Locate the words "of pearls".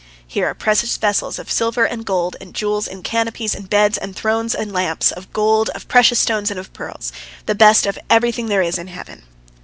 6.59-7.11